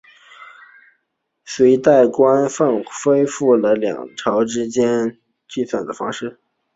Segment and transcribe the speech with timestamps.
[1.45, 5.15] 隋代官俸恢复了两汉时期以粟米
[5.47, 6.39] 计算俸禄的方式。